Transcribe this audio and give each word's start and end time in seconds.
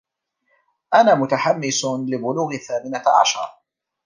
أنا 0.93 1.15
متحمّس 1.15 1.85
لبلوغ 1.85 2.53
الثّامنة 2.53 3.03
عشر. 3.21 3.59